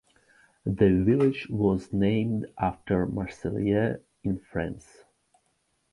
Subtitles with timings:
[0.65, 5.03] The village was named after Marseilles, in France.